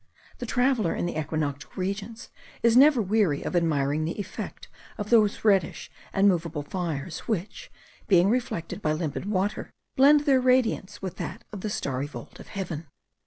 The 0.39 0.47
traveller 0.47 0.95
in 0.95 1.05
the 1.05 1.15
equinoctial 1.15 1.73
regions 1.75 2.29
is 2.63 2.75
never 2.75 2.99
weary 2.99 3.43
of 3.43 3.55
admiring 3.55 4.03
the 4.03 4.19
effect 4.19 4.67
of 4.97 5.11
those 5.11 5.45
reddish 5.45 5.91
and 6.11 6.27
moveable 6.27 6.63
fires, 6.63 7.19
which, 7.27 7.71
being 8.07 8.27
reflected 8.31 8.81
by 8.81 8.93
limpid 8.93 9.25
water, 9.27 9.69
blend 9.95 10.21
their 10.21 10.41
radiance 10.41 11.03
with 11.03 11.17
that 11.17 11.43
of 11.53 11.61
the 11.61 11.69
starry 11.69 12.07
vault 12.07 12.39
of 12.39 12.47
heaven. 12.47 12.87